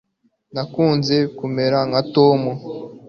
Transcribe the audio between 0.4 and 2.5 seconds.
nakunze kumera nka tom